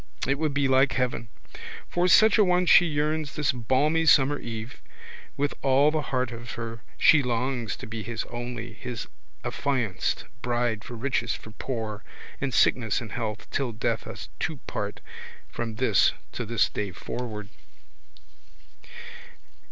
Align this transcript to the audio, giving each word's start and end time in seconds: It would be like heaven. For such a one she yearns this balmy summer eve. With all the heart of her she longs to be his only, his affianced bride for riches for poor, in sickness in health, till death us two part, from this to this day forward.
It 0.25 0.39
would 0.39 0.55
be 0.55 0.67
like 0.67 0.93
heaven. 0.93 1.27
For 1.87 2.07
such 2.07 2.39
a 2.39 2.43
one 2.43 2.65
she 2.65 2.87
yearns 2.87 3.35
this 3.35 3.51
balmy 3.51 4.07
summer 4.07 4.39
eve. 4.39 4.81
With 5.37 5.53
all 5.61 5.91
the 5.91 6.01
heart 6.01 6.31
of 6.31 6.53
her 6.53 6.81
she 6.97 7.21
longs 7.21 7.75
to 7.75 7.85
be 7.85 8.01
his 8.01 8.23
only, 8.23 8.73
his 8.73 9.05
affianced 9.45 10.25
bride 10.41 10.83
for 10.83 10.95
riches 10.95 11.35
for 11.35 11.51
poor, 11.51 12.03
in 12.39 12.51
sickness 12.51 12.99
in 12.99 13.09
health, 13.09 13.47
till 13.51 13.73
death 13.73 14.07
us 14.07 14.29
two 14.39 14.57
part, 14.65 15.01
from 15.49 15.75
this 15.75 16.13
to 16.31 16.45
this 16.47 16.67
day 16.67 16.91
forward. 16.91 17.49